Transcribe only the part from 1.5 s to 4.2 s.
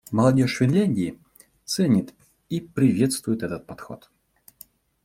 ценит и приветствует этот подход.